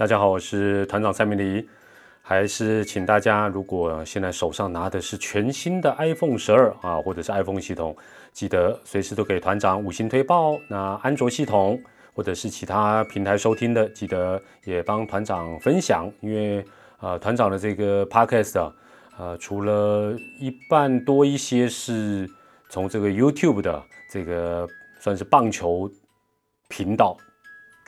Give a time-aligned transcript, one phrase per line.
[0.00, 1.68] 大家好，我是团长蔡明黎，
[2.22, 7.94] 还是请大家，如果现在手上拿的是全新的 iPhone 十二啊，或者是 iPhone 系统，
[8.32, 10.58] 记得随时都给团长五星推报。
[10.70, 11.78] 那安卓系统
[12.14, 16.64] 或者是其他平台收听的，记得也帮团长分享，因为
[17.00, 18.72] 呃，团长的这个 Podcast 啊，
[19.18, 22.26] 呃，除了一半多一些是
[22.70, 24.66] 从这个 YouTube 的这个
[24.98, 25.90] 算是棒球
[26.70, 27.18] 频道。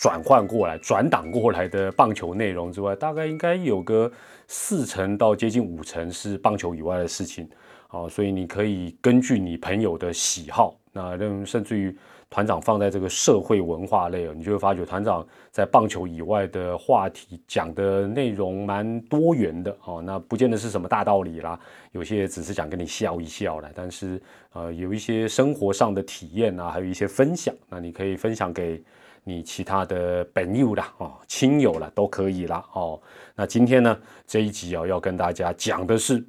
[0.03, 4.11] 转换过来、转档过来的棒球内容之外，大概应该有个
[4.49, 7.49] 四成到接近五成是棒球以外的事情，
[7.87, 11.97] 啊，所以你可以根据你朋友的喜好，那甚至于
[12.29, 21.57] 团长放在这个社会文化类你就会发觉团长在棒球以外的话题讲的内容蛮多元的，哦，那不见得是什么大道理啦，
[21.93, 24.21] 有些只是想跟你笑一笑啦，但是
[24.53, 28.83] 呃，有一些生活上的体验啊，还有一些分享，那你可以分享给。
[29.25, 33.01] 你其他的朋友啦，哦，亲友了都可以啦，哦。
[33.37, 36.25] 那今天呢这一集啊，要跟大家讲的是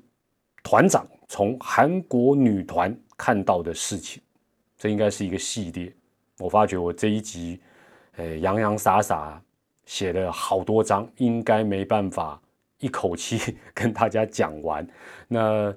[0.64, 4.22] 团长从韩国女团看到的事情。
[4.78, 5.92] 这应该是一个系列。
[6.38, 7.60] 我发觉我这一集，
[8.18, 9.42] 呃，洋洋洒洒
[9.86, 12.40] 写了好多章，应该没办法
[12.78, 14.88] 一口气 跟大家讲完。
[15.28, 15.74] 那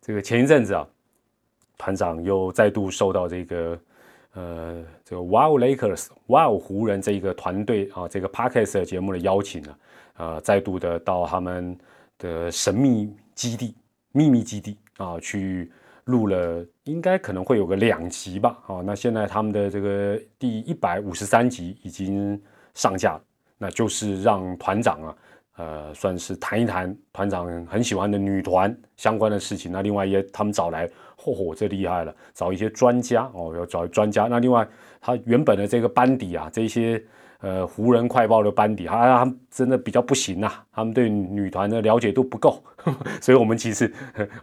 [0.00, 0.88] 这个前一阵子啊，
[1.76, 3.78] 团长又再度受到这个。
[4.34, 9.76] 呃，这个 Wow Lakers Wow 湖人这一个团队啊，这个 Podcast 节目的邀请呢，
[10.16, 11.76] 呃，再度的到他们
[12.18, 13.74] 的神秘基地、
[14.12, 15.70] 秘密基地啊，去
[16.04, 18.58] 录了，应该可能会有个两集吧。
[18.66, 22.40] 啊，那现在他们的这个第一百五十三集已经
[22.74, 23.20] 上架，
[23.58, 25.16] 那就是让团长啊。
[25.56, 29.70] 呃，算是谈一谈团长很喜欢的女团相关的事情。
[29.70, 34.28] 那另外也他们找来，嚯嚯，这厉害了，找一些专家哦，要找专家。
[34.28, 34.66] 那另外
[35.00, 37.02] 他原本的这个班底啊，这些
[37.40, 42.62] 呃湖人快报的班底，他真的比较不行呐，他们对女团的了解度不够，
[43.20, 43.92] 所以我们其实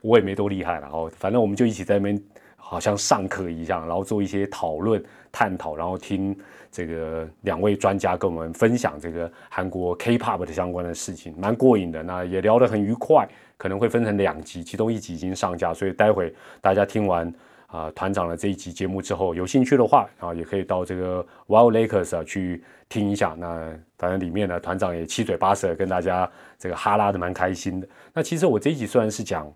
[0.02, 2.22] 我也没多厉害了哦，反正我们就一起在那边。
[2.70, 6.38] 好像上课一样，然后做一些讨论、探讨，然后听
[6.72, 12.04] 这个两位专家跟我们分享这个韩国 K-pop 的相关的事情，蛮过瘾的。
[12.04, 13.28] 那也聊得很愉快，
[13.58, 16.32] 可能会分成两集，其中一集已经上架，所以待会
[16.62, 17.34] 大家听完
[17.66, 23.36] 啊团长的这一集节目之后，有兴趣的话啊，也可以到这个 Wild Lakers 啊去听一下。
[23.36, 26.30] 那反正里面呢，团长也七嘴八舌跟大家
[26.60, 27.88] 这个哈拉的蛮开心的。
[28.14, 29.52] 那其实我这一集虽然是讲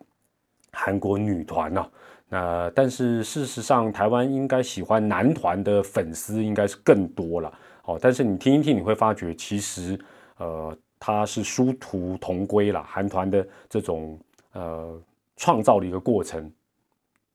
[0.71, 1.87] 韩国女团呢。
[2.33, 7.53] 呃但是事实上，台湾应该喜欢男团的粉丝应该是更多了。
[7.85, 9.99] 哦，但是你听一听，你会发觉其实，
[10.37, 12.81] 呃，它是殊途同归了。
[12.83, 14.19] 韩团的这种
[14.53, 14.99] 呃
[15.37, 16.51] 创造的一个过程，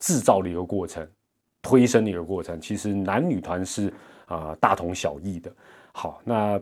[0.01, 1.09] 制造的一个过程，
[1.63, 3.93] 推升的一个过程，其实男女团是
[4.27, 5.53] 啊大同小异的。
[5.93, 6.61] 好，那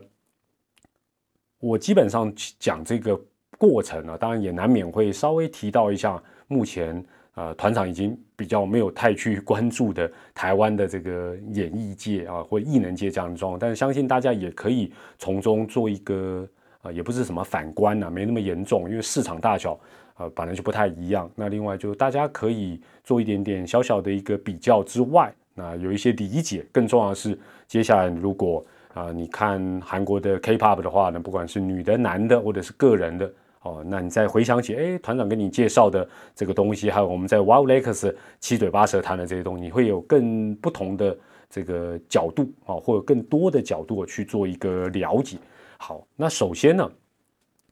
[1.59, 3.19] 我基本上讲这个
[3.57, 7.03] 过程呢，当然也难免会稍微提到一下目前。
[7.37, 16.47] 呃，团长已经比较没有太去关注的台湾的这个演艺界啊，或艺能界这样的状况，但是相信大家也可以从中做一个
[16.81, 19.79] 呃，也不是什么反观呐，没那么严重，因为市场大小
[20.17, 21.29] 呃本来就不太一样。
[21.35, 26.65] 那另外就大家可以做一点点小小的一个比较之外，那有一些理解。
[26.71, 27.37] 更重要的是，
[27.67, 28.65] 接下来如果
[28.95, 33.31] 啊你看韩国的 K-pop 的话呢，不管是女的、男的，或者是个人的。
[33.67, 41.17] 哦，那你再回想起，哎，团长跟你介绍的这个东西，还有我们在 Wild Lakes 七嘴八舌谈的这些东西，你会有更不同的
[41.49, 45.37] 这个角度啊，或者更多的角度去做一个了解。
[45.77, 46.89] 好，那首先呢，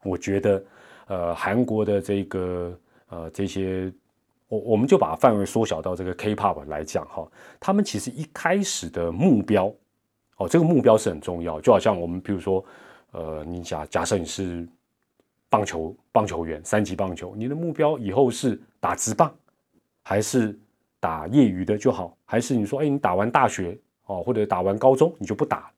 [0.03, 0.63] 我觉得，
[1.07, 3.89] 呃，韩国的这个呃这些，
[4.49, 7.25] 我我们就把范围缩小到这个 K-pop 来讲哈，
[7.57, 9.73] 他们其实一开始的目标，
[10.37, 12.65] 哦，这个目标是很重要，就好像我们比如说，
[13.11, 14.67] 呃，你假假设你是。
[15.49, 19.33] 棒球棒球员，三级棒球，你的目标以后是打职棒，
[20.03, 20.57] 还是
[20.99, 22.17] 打业余的就好？
[22.25, 25.71] 还是你说，哎，你打完大学哦，或者打完高中你就不打？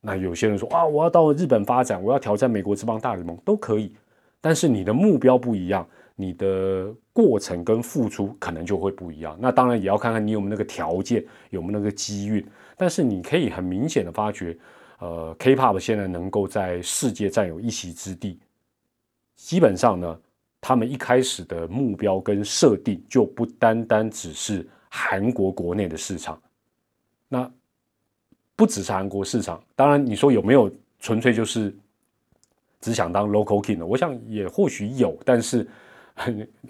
[0.00, 3.94] 那有些人说啊，我要到日本发展，我要挑战美国职棒大联盟都可以。
[4.40, 5.86] 但是你的目标不一样，
[6.16, 9.36] 你的过程跟付出可能就会不一样。
[9.38, 12.46] 那当然也要看看你有没有那个条件，有没有那个机遇。
[12.78, 14.56] 但是你可以很明显的发觉，
[15.00, 18.40] 呃，K-pop 现在能够在世界占有一席之地。
[19.42, 20.20] 基本上呢，
[20.60, 26.40] 他们一开始的目标跟设定就不单单只是韩国国内的市场，
[27.26, 27.50] 那
[28.54, 29.60] 不只是韩国市场。
[29.74, 30.70] 当然，你说有没有
[31.00, 31.74] 纯粹就是
[32.80, 33.86] 只想当 local king 的？
[33.86, 35.66] 我想也或许有，但是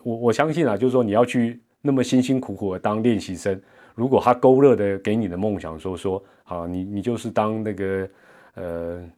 [0.04, 3.60] 我我相信啊，就是说你要去那么辛辛苦苦的当练习生，
[3.94, 8.08] 如果他勾勒的给你的梦想说说啊，你你就是当那个
[8.54, 9.10] 呃。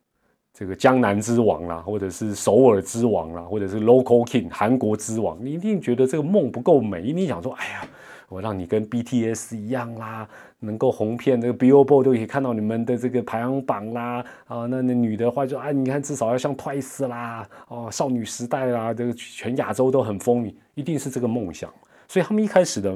[0.54, 7.87] 这个江南之王啦，或者是首尔之王啦，或者是 Local King 韩国之王，你一定觉得这个梦不够美，一定想说，哎呀，
[8.28, 10.28] 我让你跟 BTS 一样啦，
[10.60, 21.72] 能够红遍这个 Billboard 都可以看到你们的这个排行榜啦，啊，那那女的话就，哎，你看至少要像 Twice 啦，哦，少女时代啦，这个全亚洲都很风靡，一定是这个梦想。
[22.08, 22.94] 所以他们一开始的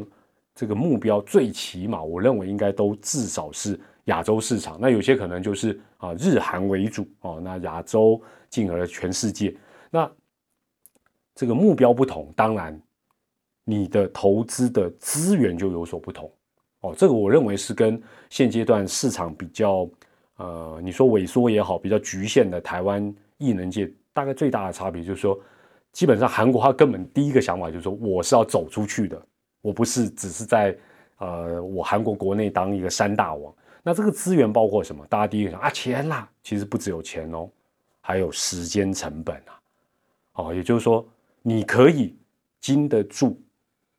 [0.55, 3.81] 这个目标，最起码我认为应该都至少是。
[4.07, 9.55] 亚洲市场，那有些可能就是啊日韩为主哦，那亚洲进而全世界，
[9.91, 10.11] 那
[11.35, 12.81] 这个目标不同，当然
[13.65, 16.31] 你的投资的资源就有所不同
[16.81, 16.95] 哦。
[16.97, 18.01] 这个我认为是跟
[18.31, 19.89] 现阶段市场比较
[20.37, 25.39] 呃，你说萎缩也好，比较局限的台湾艺能界，大概最大的差别就是说，
[25.93, 29.21] 基本上韩国他根本第一个想法就是说，我是要走出去的，
[29.63, 30.79] 我不是只是在
[31.19, 33.53] 呃我韩国国内当一个山大王。
[33.89, 35.07] 那这个资源包括什么？
[35.07, 37.49] 大家第一个想啊，钱啦，其实不只有钱哦，
[38.01, 39.61] 还有时间成本啊。
[40.33, 41.09] 哦，也就是说，
[41.41, 42.17] 你可以
[42.61, 43.41] 经得住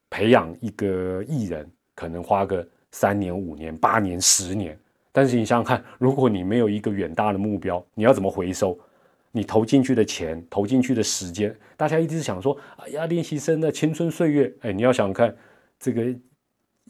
[0.09, 4.77] 培养一个艺人，可能花个三年、五年、八年、十年。
[5.13, 8.77] 但是你想想看，如果你没有一个远大的目标，你要怎么回收？
[9.31, 15.33] 你投进去的钱，投进去的时间，大家一直想说，哎呀，练习生的青春岁月，哎，你要想看
[15.79, 16.13] 这个。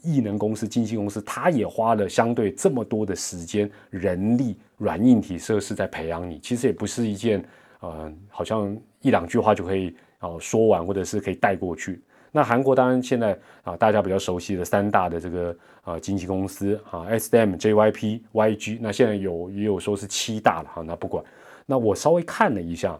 [0.02, 7.44] 艺能公司、经纪公司，他也花了相对这么多的时间、人力、软硬体设施在培养你，其实也不是一件
[7.80, 12.02] 呃，好像一两句话就可以啊说完，或者是可以带过去。
[12.30, 21.24] 那韩国当然现在啊，大家比较熟悉的三大的这个啊经纪公司啊，S M、J Y P、Y G，那现在有也有说是七大了哈，那不管。
[21.66, 22.98] 那我稍微看了一下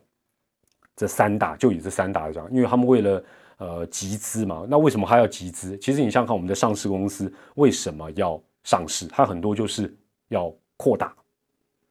[0.97, 3.23] 这三大，就以这三大来讲，因为他们为了。
[3.59, 5.77] 呃，集资嘛，那为什么还要集资？
[5.79, 9.07] 其实你想想看，我们的上市公司为什么要上市？
[9.09, 9.93] 它很多就是
[10.29, 11.13] 要扩大，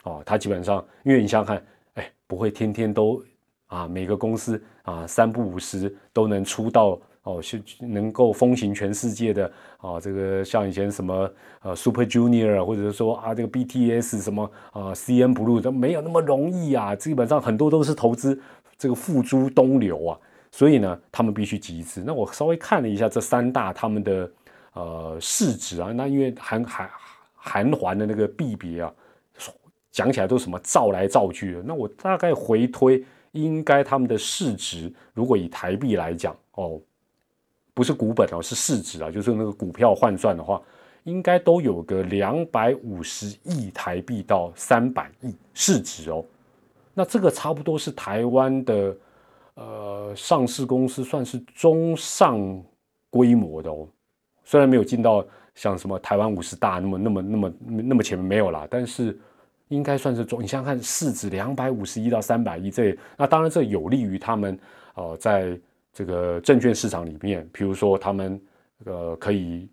[0.03, 1.65] 哦，它基本上，因为你想想看，
[1.95, 3.21] 哎，不会天天都
[3.67, 11.29] 啊，每个公司啊三不五十都能出到哦，是能够风行全世界的啊，这个像以前什么
[11.61, 18.39] 呃 Super Junior，或者是说啊这个 BTS 什么啊 CN Blue 都没有那么容易啊，基本上很多都是投资
[18.77, 20.17] 这个付诸东流啊。
[20.51, 22.01] 所以呢，他们必须集资。
[22.03, 24.31] 那我稍微看了一下这三大他们的
[24.73, 26.89] 呃市值啊，那因为韩韩
[27.35, 28.91] 韩环的那个币别啊，
[29.91, 31.61] 讲起来都什么造来造去的。
[31.61, 33.03] 那我大概回推，
[33.33, 36.79] 应该他们的市值，如果以台币来讲哦，
[37.73, 40.59] 不是股本哦，是市值啊，就是那个股票换算的话，
[41.03, 46.25] 应该都有个两百五十亿台币到三百亿市值哦。
[46.95, 48.95] 那这个差不多是台湾的。
[49.57, 52.39] 呃，上市公司算是中上
[53.09, 53.87] 规模的哦，
[54.43, 55.25] 虽然没有进到
[55.55, 59.19] 像什么台湾五十大那么那么那么那么前面没有啦，但是
[59.69, 60.39] 应该算是中。
[60.43, 64.59] 你想想看，市值两百五十亿到三百亿，这那当然这有利于他们
[64.93, 65.59] 呃，在
[65.91, 68.39] 这个证券市场里面，比如说他们
[68.85, 69.67] 呃可以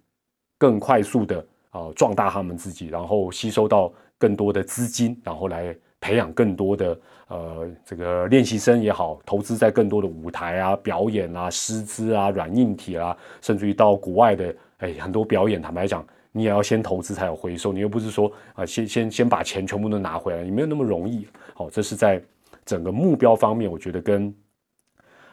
[0.56, 5.76] 更快速的啊壮大他们自己，然后吸收到更多的资金，然后来。
[6.04, 21.26] 培养更多的呃这个练习生也好，投资在更多的舞台啊、表演啊、师资啊、软硬体啊，甚至于到国外的哎很多表演，坦白讲，你也要先投资才有回收，你又不是说啊先先先把钱全部都拿回来，你没有那么容易。
[21.54, 22.22] 好，这是在
[22.66, 24.34] 整个目标方面，我觉得跟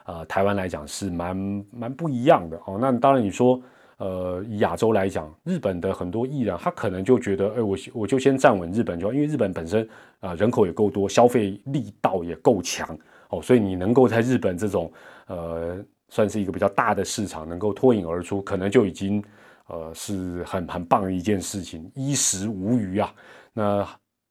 [0.05, 2.77] 呃台湾来讲是蛮蛮不一样的哦。
[2.79, 3.61] 那当然你说。
[4.01, 9.87] 呃，以亚洲来讲，日本的很多艺人，他可能就觉得，哎，我我就先站稳日本就好，因为日本本身
[10.21, 12.97] 啊人口也够多，消费力道也够强
[13.29, 14.91] 哦，所以你能够在日本这种
[15.27, 15.77] 呃
[16.09, 19.23] 算是一个比较大的市场能够脱颖而出，可能就已经
[19.67, 23.13] 呃是很很棒的一件事情，衣食无余啊。
[23.53, 23.87] 那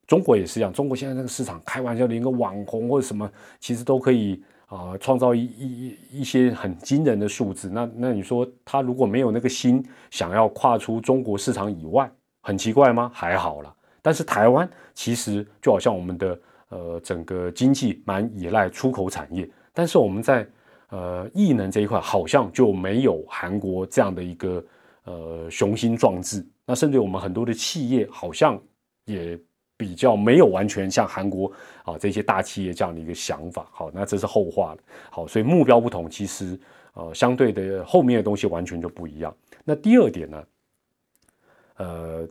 [0.08, 4.42] 中国也是一样，中国现在这个市场，开玩笑连个网红或者什么，其实都可以。
[4.70, 12.08] 啊，创造一一一些很惊人的数字，那那你说他如果没有那个心，想要跨出中国市场以外，
[12.40, 13.10] 很奇怪吗？
[13.12, 13.74] 还好了。
[14.00, 20.46] 但是台湾其实就好像我们的呃整个经济蛮依赖出口产业，但是我们在
[20.90, 24.64] 呃艺能这一块好像就没有韩国这样的一个
[25.02, 26.46] 呃雄心壮志。
[26.64, 28.56] 那甚至我们很多的企业好像
[29.04, 29.36] 也。
[29.80, 31.50] 比较没有完全像韩国
[31.84, 34.78] 啊这些大企业这样的一个想法，好，那这是后话了。
[35.10, 36.60] 好，所以目标不同，其实
[36.92, 39.34] 呃相对的后面的东西完全就不一样。
[39.64, 40.44] 那第二点呢，
[41.78, 42.28] 呃，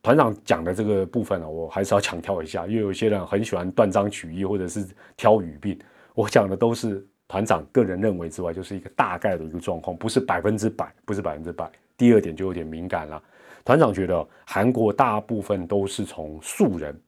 [0.00, 5.76] 团长讲的这个部分呢，我还是要强调一下，因为有些人很喜欢断章取义或者是挑语病。
[6.14, 11.68] 我讲的都是团长个人认为之外，就是一个大概的一个状况，不是百分之百，不是百分之百。
[12.02, 13.22] 第二点就有点敏感了。
[13.64, 17.00] 团长觉得韩国大部分都是从素人，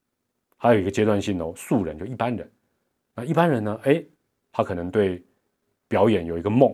[0.57, 2.49] 还有一个阶段性哦，素人就一般人。
[3.17, 3.81] 那一般人呢？
[3.83, 4.01] 哎，
[4.53, 5.21] 他可能对
[5.89, 6.73] 表演有一个梦，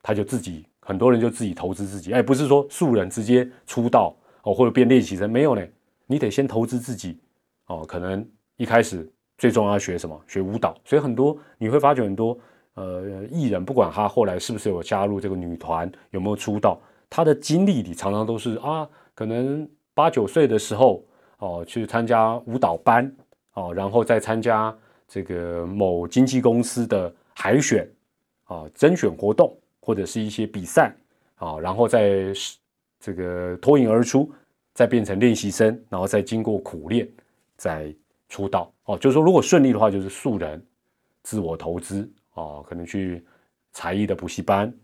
[0.00, 2.12] 他就自己很多人就自己投资自己。
[2.12, 5.66] 哎，不是说素人直接出道哦，或者变练习生没有呢？
[6.06, 7.18] 你得先投资自己
[7.66, 7.84] 哦。
[7.84, 8.24] 可能
[8.58, 10.16] 一开始最重要学什么？
[10.28, 10.72] 学舞蹈。
[10.84, 12.38] 所以很多你会发觉很多
[12.74, 21.04] 呃艺人，不管他后来是不是有加入这个女团，有没有出道，他的经历里常常都是啊，可能八九岁的时候
[21.38, 23.14] 哦去参加舞蹈班
[23.54, 24.76] 哦，然后再参加。
[25.08, 27.88] 这个某经纪公司的海选
[28.46, 30.92] 啊、甄选活动或者是一些比赛
[31.36, 32.32] 啊，然后再
[32.98, 34.28] 这个脱颖而出，
[34.74, 37.08] 再变成练习生，然后再经过苦练
[37.56, 37.94] 再
[38.28, 38.98] 出道哦。
[38.98, 40.60] 就是说，如果顺利的话，就是素人
[41.22, 43.24] 自我投资哦，可能去
[43.70, 44.74] 才艺的补习班，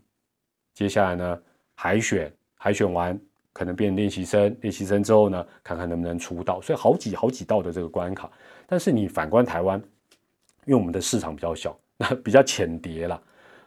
[0.73, 1.41] 接下来呢
[1.75, 3.19] 海选，海选完
[3.51, 6.61] 可能变练习生，练习生之后呢，看看能不能出道。
[6.61, 8.31] 所以好几好几道的这个关卡。
[8.67, 9.81] 但是你反观台湾。
[10.65, 13.21] 因为我们的市场比较小， 那比较浅碟啦，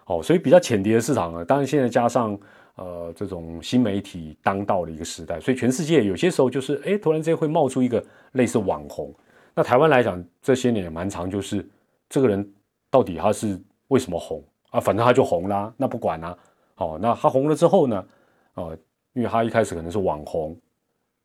[0.07, 2.35] 哦，所以比较浅碟的市场呢，当然现在加上
[2.77, 9.15] 呃这种新媒体当道的一个时代，所以全世界有些时候就是哎，突然之间会冒出一个类似网红。
[9.55, 11.69] 那台湾来讲，这些年也蛮长，就是
[12.09, 12.51] 这个人
[12.89, 14.81] 到底他是为什么红啊？
[14.81, 16.35] 反正他就红啦，那不管啦，
[16.77, 18.07] 哦，那他红了之后呢，
[18.55, 18.79] 哦，
[19.13, 20.57] 因为他一开始可能是网红，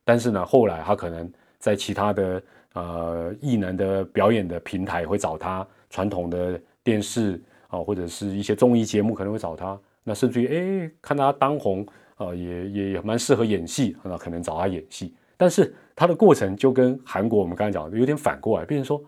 [0.04, 2.42] 但是呢，后来他可能在其他的。
[2.74, 9.78] 呃，艺能的表演的平台会找他，传统的电视啊，或者是一些综艺节目可能会找他。
[10.02, 15.14] 那甚至于，哎，看他当红，啊，也也也蛮适合演戏，那可能找他演戏。
[15.36, 19.04] 但是他的过程就跟韩国我们刚才讲的有点反过来，变成说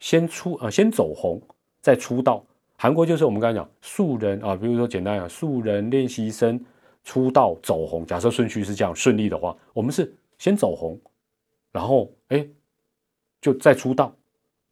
[0.00, 1.38] 先出啊，先走红
[1.82, 2.42] 再出道。
[2.78, 6.58] 韩国就是我们刚才讲素人啊，比如说简单讲素人练习生
[7.04, 10.98] 出道走红，假设顺序是这样顺利的话，我们是先走红，
[11.70, 12.48] 然后哎。
[13.40, 14.12] 就再出道，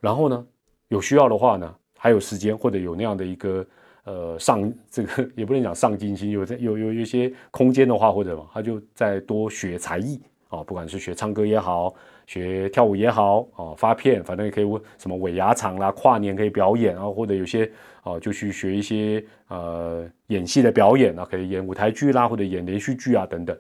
[0.01, 0.45] 然后呢，
[0.89, 3.65] 有需要的话呢，还有时间或者有那样的一个
[4.03, 11.95] 呃上这个 也不能讲上进心，有有有一些空间的话，或者他就再多学才艺啊，不管是学唱歌也好，
[12.27, 14.65] 学跳舞也好啊，发片反正也可以
[14.99, 17.71] 什么尾牙场啦，跨年可以表演啊，或者有些
[18.03, 23.57] 啊就去学一些呃演戏的表演啊，可以演舞台剧啦，或者演连续剧啊等等。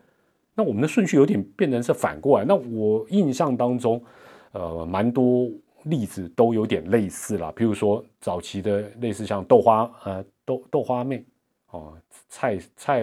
[0.54, 2.44] 那我们的顺序有点变成是反过来。
[2.44, 4.02] 那我印象当中。
[4.52, 5.50] 呃，蛮多
[5.82, 11.22] 例子都有点类似啦，譬如说早期的类似像豆花，呃，豆豆花妹，
[11.72, 11.92] 哦，
[12.30, 13.02] 蔡蔡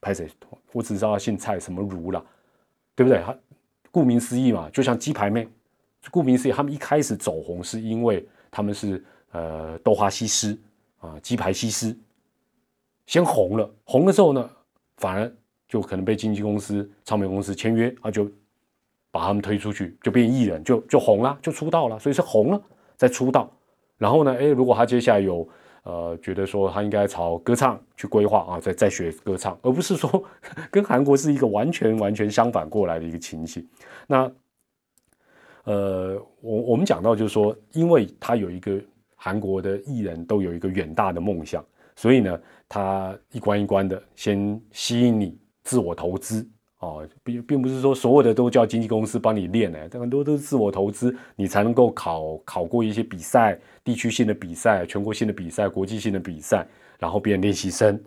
[0.00, 0.28] 拍谁？
[0.70, 2.22] 我只知道姓蔡，什么如啦，
[2.94, 3.20] 对不对？
[3.24, 3.36] 他
[3.90, 5.48] 顾名思义嘛，就像鸡排妹，
[6.10, 10.58] 顾名思义，他们一开始走红是因为他们是呃豆花西施
[10.98, 11.96] 啊，鸡排西施，
[13.06, 14.50] 先红了，红了之后呢，
[14.96, 15.32] 反而
[15.68, 18.30] 就可能被经纪公司、唱片公司签约啊，就。
[19.10, 21.98] 把他们推出去，就变艺人，就就红了，就出道了。
[21.98, 22.62] 所以是红了
[22.94, 23.50] 再出道。
[23.96, 25.48] 然后呢，诶，如果他接下来有
[25.88, 30.22] 呃觉得说他应该朝歌唱去规划啊，再再学歌唱，而不是说
[30.70, 33.66] 跟韩国是一个完全完全相反过来的一个情形。
[34.06, 34.30] 那
[35.64, 38.78] 呃，我我们讲到就是说，因为他有一个
[39.16, 41.64] 韩国的艺人都有一个远大的梦想，
[41.96, 46.46] 所以呢，他一关一关的先吸引你自我投资。
[46.78, 56.64] 哦，并并不是说所有的都叫经纪公司帮你练呢，很多都是自我投资，你才能够考考过一些比赛，地区性的比赛、全国性的比赛、国际性的比赛，
[56.96, 58.00] 然后变练习生，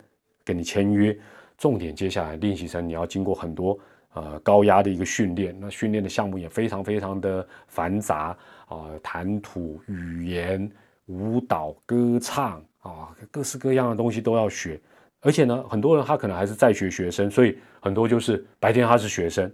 [0.46, 1.18] 跟你签约。
[1.58, 3.78] 重点接下来练习生你要经过很多
[4.14, 8.36] 呃高压的一个训练，那训练的项目也非常非常的繁杂
[8.68, 10.72] 啊，谈吐、语言、
[11.08, 14.80] 舞蹈、歌唱啊，各式各样的东西都要学。
[15.22, 19.52] 而且呢，很多人他可能还是在学学生，所以很多就是白天他是学生，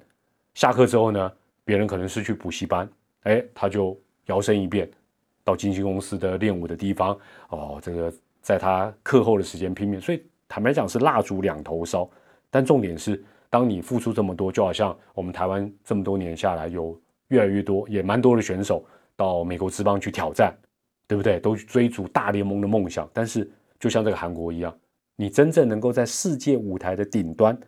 [0.53, 1.31] 下课之后呢，
[1.65, 2.89] 别人可能是去补习班，
[3.23, 4.89] 哎，他就摇身一变
[5.43, 7.17] 到经纪公司的练舞的地方，
[7.49, 9.99] 哦，这个在他课后的时间拼命。
[9.99, 12.09] 所以坦白讲是蜡烛两头烧，
[12.49, 16.97] 但重点是，当你付出这么多，就好像我们台湾这么多年下来，有
[17.27, 18.85] 越来越多也蛮多的选手
[19.17, 20.57] 到美国之邦去挑战，
[21.07, 21.41] 对不对？
[21.41, 24.73] 都追逐大联盟的梦想，但是就像这个韩国一样。
[25.19, 27.59] 你真正能够在世界舞台的顶端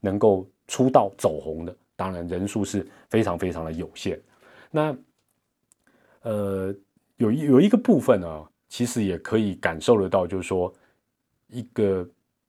[0.00, 4.20] 能够出道走红的，当然人数是非常非常的有限。
[4.72, 4.96] 那
[6.22, 6.74] 呃，
[7.16, 10.74] 有一有一个部分啊，其实也可以感受得到，就是说
[11.46, 12.06] 一个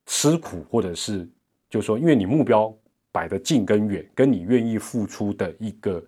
[0.08, 1.30] 吃苦，或者是
[1.70, 2.76] 就是说，因为你目标
[3.12, 6.04] 摆的近跟远，跟你愿意付出的一个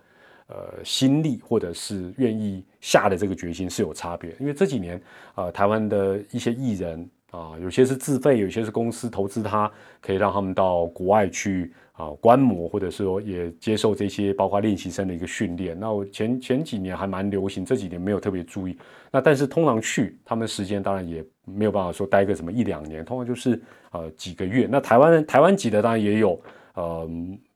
[0.47, 4.35] 呃心力，或者是愿意下的这个决心是有差别。
[4.39, 4.99] 因为这几年
[5.35, 7.07] 啊，台湾的一些艺人。
[7.31, 9.71] 啊，有些是自费，有些是公司投资，他
[10.01, 15.79] 可以让他们到国外去啊观摩，或者是说也接受这些包括练习生的一个训练。
[15.79, 18.75] 那我前前几年还蛮流行，这几年没有特别注意。
[19.11, 24.67] 那但是通常去他们时间当然也没有办法说待个什么一两年，通常就是呃几个月。
[24.69, 26.41] 那台湾台湾籍的当然也有，
[26.73, 27.07] 呃，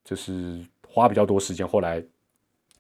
[0.04, 2.04] 就是花比较多时间，后来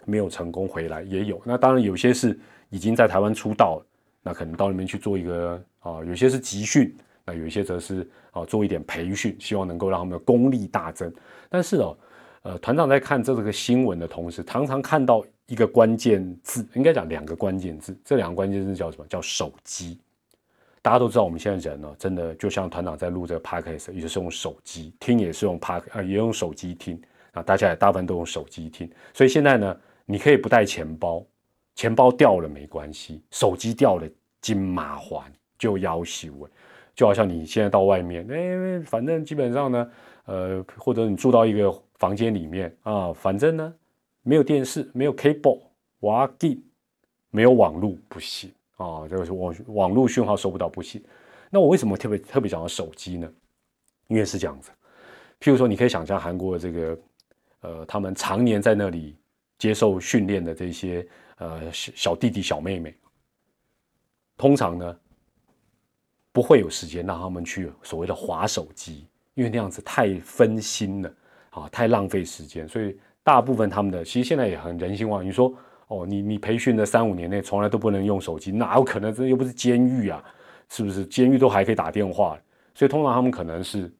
[0.05, 1.41] 没有成功回来也有。
[1.43, 3.85] 那当然有些是已经在台湾出道了。
[4.23, 11.13] 那可能到那边去做一个啊，有些是集训，那有一些则是啊做一点培训，希望能够让他们的功力大增。
[11.49, 11.97] 但是哦，
[12.43, 19.05] 呃，团长在看这个新闻的同时，常常看到一个关键字，应该讲两个关键字，这两个关键字叫什么？
[19.07, 19.99] 叫手机。
[20.81, 27.01] 大家都知道，我们现在人呢，真的就像团长在录这个 podcast，也是用手机听，也是用 p a r 啊，也用手机听
[27.33, 28.89] 啊，大家也大部分都用手机听。
[29.13, 31.25] 所以现在呢，你可以不带钱包。
[31.75, 34.07] 钱包掉了没关系，手机掉了
[34.41, 36.47] 金马环就要修，
[36.93, 39.91] 就好像你现在到外面，哎，反正基本上呢，
[40.25, 43.73] 呃，或者你住到一个房间里面啊，反正呢
[44.21, 45.61] 没有电视，没有 cable，
[46.01, 46.63] 哇地，
[47.31, 51.03] 没有网络不行啊，就是网网络讯号收不到不行。
[51.49, 53.31] 那我为什么特别特别讲到手机呢？
[54.07, 54.69] 因为是这样子，
[55.39, 56.99] 譬如说你可以想象韩国这个，
[57.61, 59.15] 呃，他们常年在那里
[59.57, 61.07] 接受训练的这些。
[61.43, 62.95] 呃，小小弟弟、小妹妹，
[64.37, 64.97] 通常呢
[66.31, 71.13] 不会有时间让他们去所谓的划手机，因为那样子太分心了
[71.49, 72.65] 啊，太浪费时间。
[72.65, 75.21] 所以大部分他们的其实现在也很人性化。
[75.21, 75.53] 你说
[75.87, 79.13] 哦，你你培训的三五年内从来都不能用手机，哪有可能？
[79.13, 80.23] 这又不是监狱啊，
[80.69, 81.05] 是不是？
[81.05, 82.39] 监狱都还可以打电话。
[82.73, 83.93] 所以通常他们可能是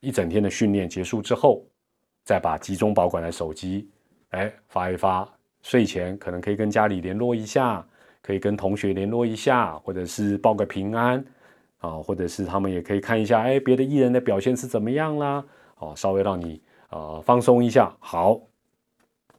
[0.00, 1.64] 一整天的训练结束之后，
[2.24, 3.90] 再把集中保管的手机
[4.30, 5.28] 哎发一发。
[5.62, 7.86] 睡前可能可以跟家里联络一下，
[8.22, 11.22] 可以跟同学联络一下，或者是报个平安
[11.78, 15.44] 啊，或者是他们也可以看一下，哎，别的艺人的表现是怎么样啦，
[15.78, 17.94] 哦，稍微让你啊放松一下。
[17.98, 18.40] 好，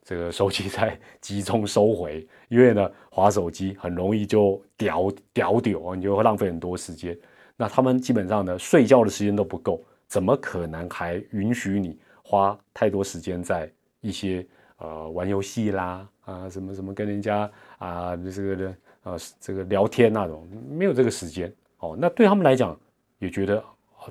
[0.03, 7.17] 这个手机再 集中收回，因为呢，划手机很容易就掉掉掉哦，你就会浪费很多时间。
[7.55, 14.45] 那他们基本上呢，睡觉的时间都不够，怎么可能还允许你花太多时间在一些？
[14.79, 21.97] 呃，玩游戏啦，啊，什么什么跟人家啊，这个的啊，这个聊天那种，没有这个时间哦。
[21.99, 22.79] 那对他们来讲，
[23.17, 23.61] 也觉得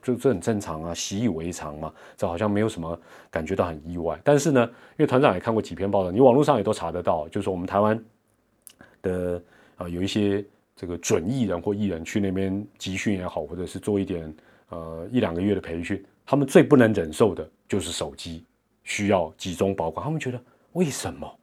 [0.02, 3.00] 这这很正常啊，习以为常嘛，这好像没有什么
[3.30, 4.20] 感觉到很意外。
[4.22, 7.98] 但是呢，因为团长也看过几篇报道，你网络上也都查得到，就是我们台湾
[9.00, 9.42] 的
[9.76, 10.44] 啊，有一些
[10.76, 14.36] 这个准艺人或艺人去那边集训也好，或者是做一点
[14.68, 18.44] 呃一两个月的培训，他们最不能忍受的就是手机
[18.84, 20.38] 需要集中保管，他们觉得。
[20.78, 21.38] 为什么？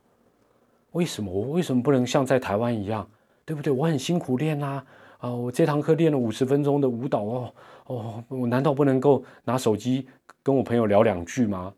[0.93, 3.06] 为什么我为什么不能像在台湾一样，
[3.43, 3.69] 对不对？
[3.69, 4.86] 我很辛苦练啊，
[5.17, 7.54] 啊，我这堂课练了五十分钟的舞蹈哦，
[7.88, 10.08] 哦，我难道不能够拿手机
[10.41, 11.74] 跟我朋友聊两句吗？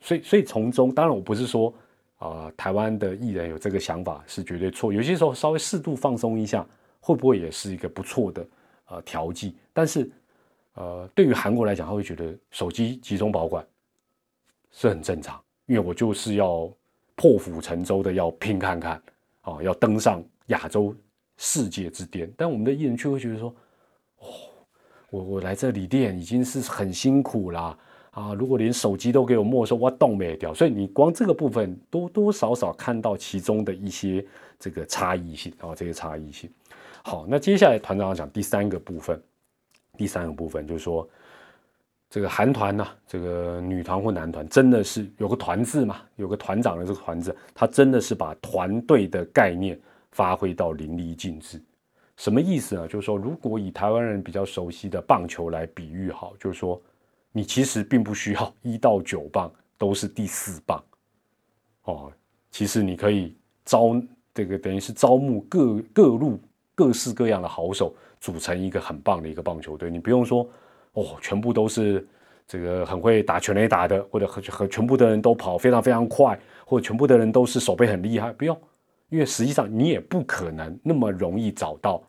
[0.00, 1.72] 所以，所以从中，当然我不是说
[2.16, 6.66] 啊，台湾的艺人有这个想法是绝对错，有些时候稍微适度放松一下，
[6.98, 8.46] 会不会也是一个不错的
[8.86, 9.54] 呃调剂？
[9.74, 10.10] 但是，
[10.72, 13.62] 呃，对于韩国来讲，他会觉得手机集中保管
[14.70, 15.38] 是很正常。
[15.68, 16.66] 因为我就是要
[17.14, 19.00] 破釜沉舟的要拼看看
[19.42, 20.96] 啊，要登上亚洲
[21.36, 22.32] 世界之巅。
[22.38, 23.54] 但我们的艺人却会觉得说
[24.18, 24.26] ：“哦，
[25.10, 27.78] 我我来这里练已经是很辛苦啦
[28.12, 28.32] 啊！
[28.32, 34.24] 如果连手机都给我没收，我动没掉。”所以你光这个部分多多少少看到其中的一些
[34.58, 36.50] 这个差异性啊，这些差异性。
[37.02, 39.22] 好，那接下来团长要讲第三个部分，
[39.98, 41.06] 第三个部分就是说。
[42.10, 46.00] 这个韩团呢，这个女团或男团，真的是有个团字嘛？
[46.16, 49.78] 有个团长的这个团字，他真的是把团队的概念
[50.12, 51.62] 发挥到淋漓尽致。
[52.16, 52.88] 什么意思呢？
[52.88, 56.80] 就是说，如果以台湾人比较熟悉的棒球来比喻，好，就是说，
[57.30, 60.82] 你其实并不需要 一到九棒都是第四棒
[61.84, 62.10] 哦，
[62.50, 63.94] 其实你可以招
[64.32, 66.40] 这个等于是招募各各路
[66.74, 69.90] 各式各样的好手，组成一个很棒的一个棒球队。
[69.90, 70.48] 你不用说。
[71.02, 72.06] 哦，全部都是
[72.46, 78.58] 这个很会打全垒打的，或者和和全部的人都跑非常非常快，或者全部的人都是手背很厉害，不用，
[79.10, 82.02] 因为实际上你也不可能那么容易找到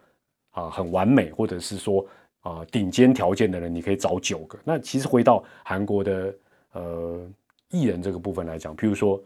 [0.51, 2.05] 啊很完美，或者是说
[2.41, 4.57] 啊顶尖条件的人，你可以找九个。
[4.63, 6.33] 那其实回到韩国的
[6.71, 7.27] 呃
[7.69, 9.21] 艺人这个部分来讲，譬如说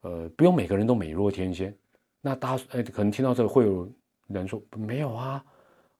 [0.00, 1.74] 呃不用每个人都美若天仙，
[2.22, 3.88] 那大家哎可能听到这个会有
[4.28, 5.44] 人说没有啊，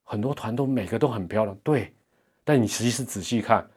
[0.03, 1.92] 很多团都每个都很漂亮，对。
[2.46, 3.68] 但你实际是仔细看，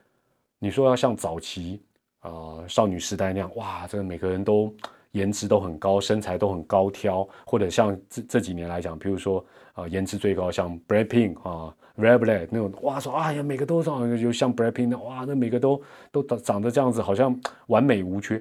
[0.60, 1.82] 你说要像早期
[2.20, 4.72] 啊少女时代那样，哇，这个每个人都
[5.14, 18.40] 颜值都很高，身材都很高挑，或者像这这几年来讲，比如说啊，颜值最高像 Blackpink 啊，Red Velvet 那种，哇，说哎呀，每个都长就像 Blackpink 哇，那每个都都长长得这样子，好像完美无缺。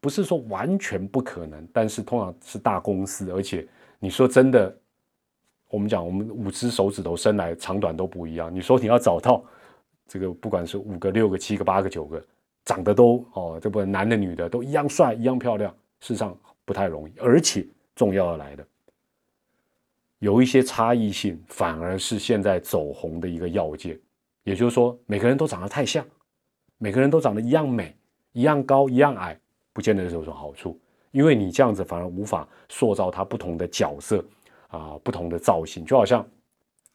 [0.00, 3.66] 不是说完全不可能，但是通常是大公司，而且
[3.98, 4.74] 你说真的，
[5.74, 9.44] 我们讲我们五只手指头生来长短都不一样，你说你要找到
[10.06, 12.24] 这个不管是五个、六个、七个、八个、九个，
[12.64, 17.12] 长得都哦，这不男的女的都一样帅、一样漂亮，事实上不太容易。
[17.18, 18.64] 而且重要的来的，
[20.20, 23.98] 有一些差异性反而是现在走红的一个要件，
[24.44, 26.06] 也就是说每个人都长得太像，
[26.78, 27.96] 每个人都长得一样美、
[28.30, 29.36] 一样高、一样矮。
[29.72, 30.78] 不见得是有什么好处，
[31.10, 34.24] 因为你这样子反而无法塑造他不同的角色
[34.76, 36.26] 啊，不同的造型，就好像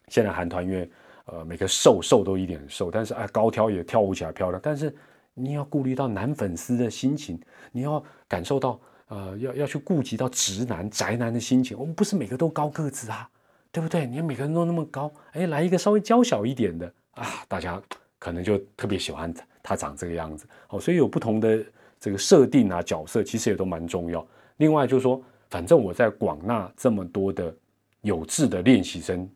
[0.08, 0.90] 现在韩团，因为
[1.26, 4.94] 呃每个瘦瘦都一点瘦，但是啊高挑也跳舞起来漂亮，但是
[5.34, 7.40] 你要顾虑到男粉丝的心情，
[7.72, 13.30] 你要感受到呃要要去顾及到直男宅男的心情，我们不是每个都高个子啊，
[13.72, 14.06] 对不对？
[14.06, 17.82] 你看每个人都那么高，哎来一个稍微娇小一点的啊，大家
[18.18, 21.66] 可能就特别喜欢他长这个样子，哦，所以有不同的。
[22.02, 24.26] 这个设定啊，角色其实也都蛮重要。
[24.56, 27.54] 另外就是说，反正我在广纳这么多的
[28.02, 29.30] 有志的练习生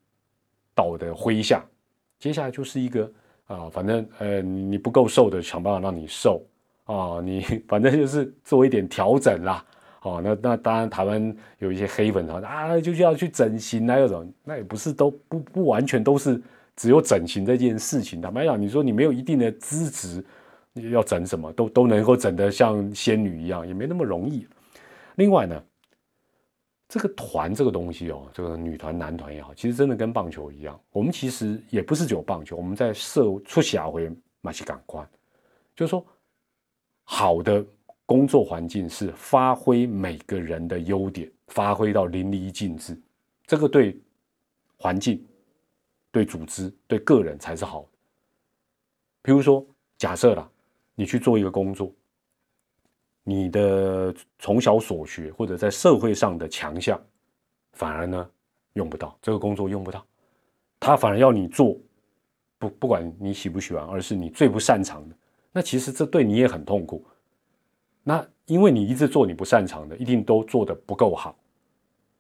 [0.73, 1.63] 到我的麾下，
[2.19, 3.11] 接下来就是一个
[3.47, 6.45] 啊，反正呃你不够瘦的，想办法让你瘦
[6.85, 9.65] 啊，你 反正就是做一点调整啦。
[10.01, 16.41] 哦，那那当然，台湾有一些黑粉啊，啊就是要去整形啊，那种那也不是都不不完全都是
[16.75, 18.21] 只有整形这件事情。
[18.21, 20.23] 坦白讲，你说你没有一定的资质。
[20.91, 24.47] 要整什么都都能够整得像仙女一样，也没那么容易。
[25.17, 25.63] 另外呢，
[26.93, 30.79] 这个团这个东西哦，这个女团、男团也好，其实真的跟棒球一样。
[30.91, 35.09] 我们其实也不是只有棒球，我们在社出下回马戏感官，
[35.75, 36.05] 就是说，
[37.03, 37.65] 好的
[38.05, 42.95] 工作环境是发挥每个人的优点，发挥到淋漓尽致。
[43.47, 43.99] 这个对
[44.77, 45.25] 环境、
[46.11, 47.87] 对组织、对个人才是好的。
[49.23, 49.65] 比如说，
[49.97, 50.47] 假设了。
[50.95, 51.91] 你去做一个工作，
[53.23, 56.99] 你的从小所学或者在社会上的强项，
[57.73, 58.29] 反而呢
[58.73, 60.05] 用不到这个工作用不到，
[60.79, 61.77] 他反而要你做，
[62.57, 65.15] 不不管你喜不喜欢，而是你最不擅长的，
[65.51, 67.05] 那其实这对你也很痛苦。
[68.03, 71.33] 那因为你一直做你不擅长的，一定都做的不够好，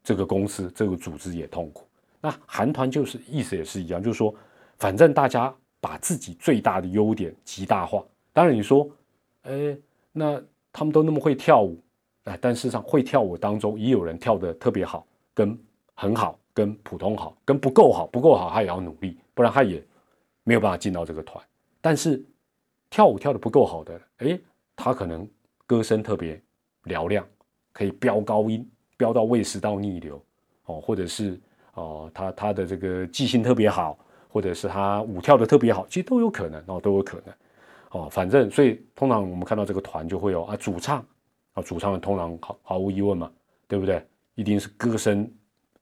[0.01, 1.85] 这个公司这个组织也痛苦。
[2.21, 4.33] 那韩团就是意思也是一样，就是说，
[4.77, 8.01] 反正大家把自己最大的优点极大化。
[8.31, 8.89] 当然，你说，
[9.41, 9.77] 哎，
[10.13, 10.41] 那
[10.73, 11.79] 他们都那么会跳舞，
[12.23, 15.57] 哎，但事实上会跳舞当中也有人跳得特别好，跟
[15.93, 19.81] 很好，跟普通好，跟不够好，不够好他也要努力，不然他也
[20.43, 21.41] 没有办法进到这个团。
[21.79, 22.21] 但是
[22.89, 24.39] 跳舞跳得不够好的，哎，
[24.75, 25.29] 他可能
[25.67, 26.41] 歌声特别
[26.85, 27.25] 嘹亮，
[27.71, 30.19] 可以飙高音，飙到胃食道逆流，
[30.65, 31.39] 哦，或者是
[31.75, 37.35] 哦，他他的这个记性特别好，或者是他舞跳得特别好，其实都有可能，哦，都有可能。
[37.93, 41.05] 哦，反正所以通常我们看到这个团就会有啊主唱
[41.53, 43.31] 啊主唱通常毫毫无疑问嘛，
[43.67, 44.03] 对不对？
[44.33, 45.31] 一定是歌声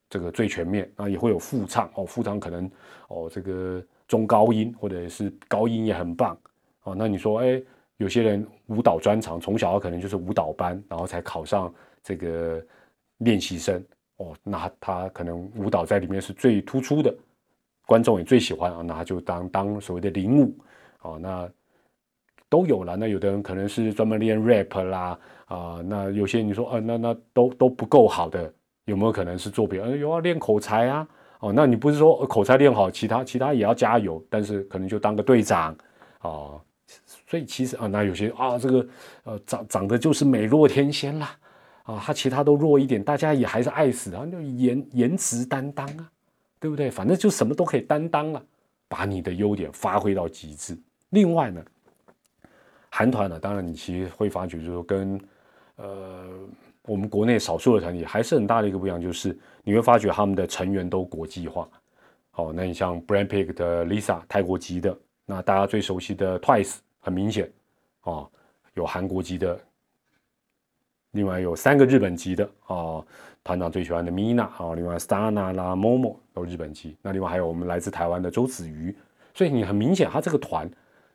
[0.09, 2.69] 这个最全面啊，也会有副唱哦，副唱可能
[3.07, 6.37] 哦这个中高音或者是高音也很棒
[6.83, 6.93] 哦。
[6.93, 7.63] 那你说哎，
[7.95, 12.61] 有些人舞蹈专长，从小可能就是舞蹈班，然后才考上这个
[13.19, 13.81] 练习生
[14.17, 17.15] 哦，那他可能舞蹈在里面是最突出的，
[17.85, 20.53] 观众也最喜欢啊，那就当当所谓的领舞
[21.03, 21.49] 哦，那。
[22.51, 29.97] 都有了，那有的人可能是专门练 rap 啦，啊，那有些你说，呃，那那都都不够好的，有没有可能是做别人？
[29.97, 31.07] 有啊，练口才啊，
[31.39, 35.73] 哦，那你不是说口才练好，其他其他也要加油，但是可能就当个队长，
[36.19, 36.59] 啊，
[37.25, 38.85] 所以其实啊，那有些啊，这个
[39.23, 41.33] 呃长长得就是美若天仙啦，
[41.83, 46.11] 啊，他其他都弱一点，大家也还是爱死啊，就颜颜值担当啊，
[46.59, 46.91] 对不对？
[46.91, 48.43] 反正就什么都可以担当了，
[48.89, 50.77] 把你的优点发挥到极致。
[51.11, 51.63] 另外呢。
[52.93, 55.19] 韩团呢，当然你其实会发觉，就是说跟
[55.77, 56.27] 呃
[56.83, 61.67] 我们国内少数的团体还是很大的一个不一样，就是你会发觉他们的成员都国际化。
[62.31, 67.49] 好，那你像 Blackpink 的 Lisa 泰国籍的，那大家最熟悉的 Twice 很明显
[68.01, 68.27] 啊，
[68.73, 69.57] 有韩国籍的，
[71.11, 73.01] 另外有三个日本籍的啊，
[73.41, 78.93] 团长最喜欢的 Mina 啊，另外 Stana 啦 Momo 都日本籍，那另外还有我们来自台湾的周子瑜，
[79.33, 80.69] 所以你很明显他这个团。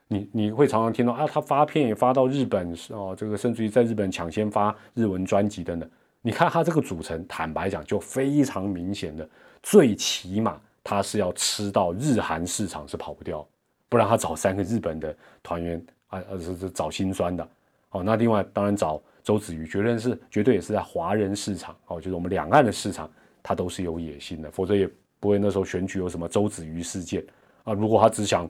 [0.08, 5.90] 你你会常常听到啊，他发片也发到日本哦，这个甚至于在日本抢先发日文专辑等等。
[6.22, 9.28] 你看他这个组成，坦白讲就非常明显的，
[9.62, 13.46] 最起码他是要吃到日韩市场是跑不掉，
[13.88, 17.48] 不然他找三个日本的团员啊，呃是是找心酸的。
[17.90, 23.10] 哦，那另外当然找周子瑜绝对是绝对也是在华人市场哦，就是我们两岸的市场，
[23.42, 24.88] 他都是有野心的，否则也
[25.18, 27.24] 不会那时候选举有什么周子瑜事件
[27.64, 27.72] 啊。
[27.72, 28.48] 如果他只想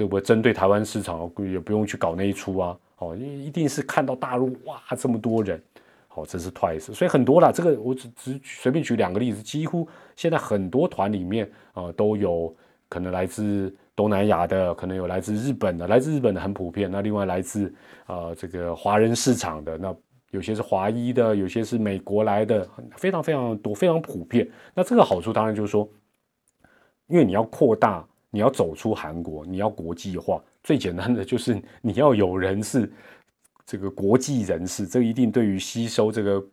[0.00, 2.74] 这不针对台湾市场，也不用去搞那一出啊。
[2.96, 5.62] 哦，一定是看到大陆哇这么多人，
[6.08, 7.52] 好，这是 Twice，所以很多啦。
[7.52, 9.86] 这个我只只随便举两个例子，几乎
[10.16, 12.54] 现在很多团里面啊都有
[12.88, 16.90] 可能来自东南亚的，可能有来自日本的，来自日本的很普遍。
[16.90, 17.70] 那另外来自
[18.06, 19.94] 啊这个华人市场的，那
[20.30, 24.50] 有些是华裔的，有些是美国来的，非常非常多，非常普遍。
[24.72, 25.86] 那这个好处当然就是说，
[27.06, 30.42] 因为你要扩大，你要走出韩国，你要国际化。
[30.62, 32.90] 最简单的就是你要有人是
[33.64, 36.44] 这个国际人士，这一定对于吸收这个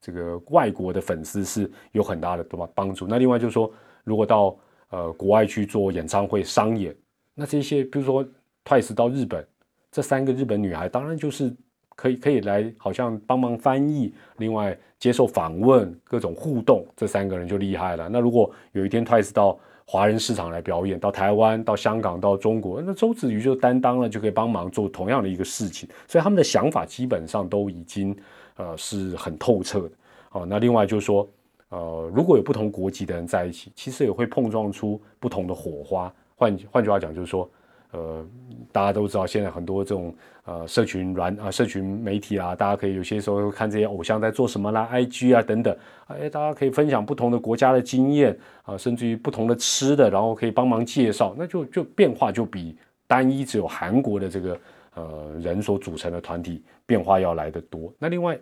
[0.00, 3.06] 这个外国的粉丝是有很大的帮帮助。
[3.06, 3.70] 那另外就是说，
[4.02, 4.56] 如果到
[4.88, 6.94] 呃国外去做演唱会商演，
[7.34, 8.24] 那这些比如说
[8.64, 9.46] Twice 到日本，
[9.92, 11.54] 这三个日本女孩当然就是
[11.94, 18.08] 可以可以来，好像帮忙翻译，另外接受访问，各种互动，这三个人就厉害了。
[18.08, 25.88] 那如果有一天 Twice 到华人市场来表演，到台湾、到香港、到中国，那周子瑜就担当了，就可以帮忙做同样的一个事情。
[26.08, 28.16] 所以他们的想法基本上都已经
[28.56, 29.90] 呃是很透彻的。
[30.32, 31.28] 哦，那另外就是说，
[31.68, 36.12] 呃，如果有不同国籍的人在一起，其实也会碰撞出不同的火花。
[36.34, 37.48] 换换句话讲，就是说。
[37.94, 38.26] 呃，
[38.72, 40.12] 大家都知道，现在很多这种
[40.44, 45.76] 呃社群软啊社群媒体啊，大家可以有些时候看这些偶像在做什么啦，IG 啊等等，
[46.08, 52.76] 哎，大家可以分享不同的国家的经验啊，甚至于不同的吃的，然后可以帮忙介绍，那就就变化就比
[53.06, 54.60] 单一只有韩国的这个
[54.94, 57.92] 呃人所组成的团体变化要来的多。
[57.98, 58.36] 那另外，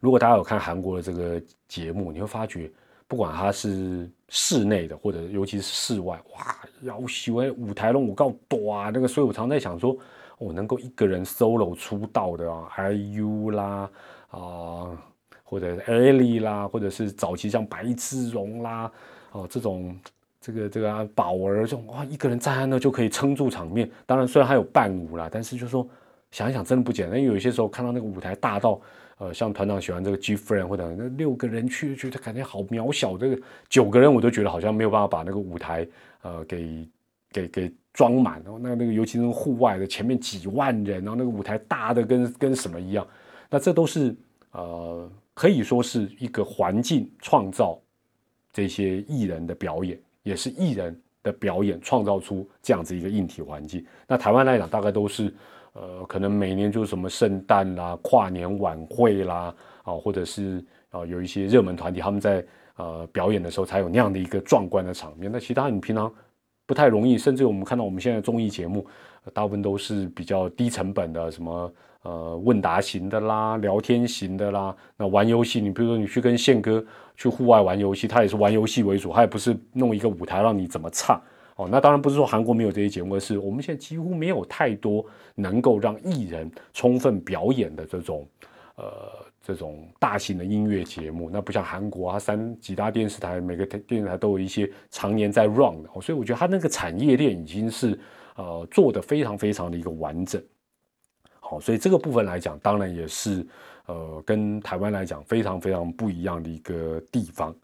[0.00, 2.70] 如果大家有看韩国的这个节目，你会发觉。
[3.14, 8.90] 不管他是室内的，或者尤其是室外，哇，要喜欢舞台龙舞够多啊！
[8.92, 9.96] 那个，所以我常在想说，
[10.36, 13.88] 我能够一个人 solo 出道的啊，IU 啦，
[14.30, 14.90] 啊，
[15.44, 18.90] 或者 Ellie 啦，或者是早期像白志荣啦，
[19.30, 19.96] 哦，这种
[20.40, 23.88] 这个这个宝儿这种，哇，一个人站在那就可以撑住场面。
[24.06, 25.88] 当然，虽然还有伴舞啦，但是就说
[26.32, 27.16] 想一想，真的不简单。
[27.16, 28.80] 因为有些时候看到那个舞台大到。
[29.18, 33.16] 呃，像团长喜欢这个 G friend 或者那六个人去，觉得感觉好渺小。
[33.16, 35.86] 这个九个人我都觉得好像没有办法把那个舞台
[36.22, 36.88] 呃给
[37.30, 38.42] 给给装满。
[38.42, 43.06] 然后那那个尤其是户外的，前面几万人，然后那个舞台大的跟跟什么一样。
[43.48, 44.12] 那这都是
[44.50, 47.80] 呃可以说是一个环境创造
[48.52, 53.86] 这些艺人的表演，也是艺人的表演创造出这样子一个硬体环境。
[54.08, 55.32] 那台湾来讲，大概都是。
[55.74, 62.44] 呃，可能每年就是什么圣诞啦、跨年晚会啦，啊，或者是啊有一些热门团体他们在
[62.76, 65.30] 呃表演的时候才有那样的一个壮观的场面。
[65.30, 66.12] 那其他你平常
[66.66, 68.86] 不太容易，甚至我们看到我们现在综艺节目，
[69.32, 74.74] 大部分都是比较低成本的，什么呃问答型的啦、聊天型的啦。
[74.96, 76.84] 那玩游戏，你比如说你去跟宪哥
[77.16, 81.20] 去户外玩游戏，他也是玩游戏为主，他也不是弄一个舞台让你怎么唱。
[81.56, 88.26] 哦，那当然不是说韩国没有这些节目，而是我们现在几乎没有太多能够让艺人充分表演的这种，
[88.74, 88.84] 呃，
[89.40, 91.30] 这种大型的音乐节目。
[91.30, 95.88] 那不像韩国啊，三几大电视台，每个电视台都有一些常年在 run 的。
[96.02, 97.96] 所以我觉得它那个产业链已经是
[98.34, 100.42] 呃做的非常非常的一个完整。
[101.38, 103.46] 好，所以这个部分来讲，当然也是
[103.86, 107.54] 呃跟台湾来讲非常非常不一样的一个地方。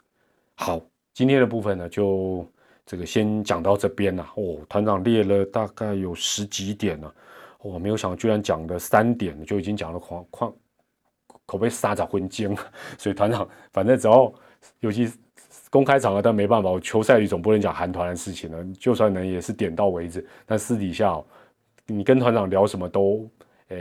[0.55, 0.81] 好，
[1.13, 2.47] 今天的部分呢就。
[2.87, 7.15] 这个先讲到这边了哦，团长列了大概有十几点了，
[7.61, 10.55] 我没有想到居然讲了三点就已经讲了狂狂
[11.47, 12.57] 口碑撒着昏精，
[12.99, 14.33] 所以团长反正只要
[14.81, 15.13] 尤其
[15.71, 21.25] 公开场合，但没办法，我球赛里总不能讲韩团的事情了，就算能也是点到为止，但私底下哦
[21.87, 23.29] 你跟团长聊什么都。
[23.71, 23.77] 呃，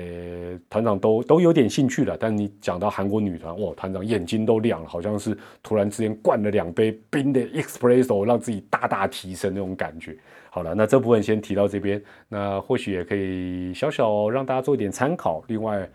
[0.70, 10.16] 团长都都有点兴趣了，但你讲到韩国女团，哇，团长眼睛都亮了，好像是突然之间灌了两杯冰的 espresso，让自己大大提升那种感觉。
[10.52, 15.90] 好了，那这部分先提到这边，那或许也可以小小让大家做一点参考，另外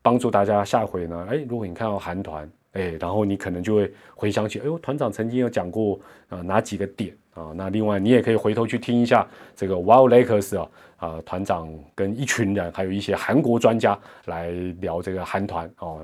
[0.00, 10.66] 帮助大家下回呢，哎，如果你看到韩团，哎，然后你可能就会回想起，哎呦，团长曾经有讲过啊哪几个点啊，那另外你也可以回头去听一下这个 Wild Lakers 啊。
[11.04, 16.00] 啊，团长跟一群人，还有一些韩国专家来聊这个韩团哦，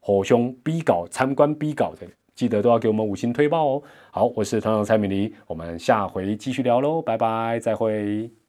[0.00, 3.82] 火兄逼稿参观逼稿的，记得都要给我们五星推报哦。
[4.10, 8.39] 好，我是团长蔡明黎，我们下回继续聊喽，拜拜，再会。